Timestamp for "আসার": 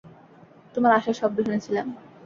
0.97-1.15